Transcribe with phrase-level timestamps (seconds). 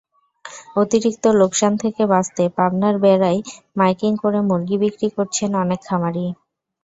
[0.75, 3.39] অতিরিক্ত লোকসান থেকে বাঁচতে পাবনার বেড়ায়
[3.75, 6.25] মাইকিং করে মুরগি বিক্রি করছেন অনেক খামারি।